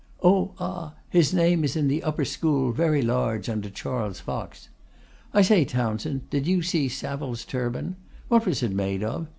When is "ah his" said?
0.57-1.31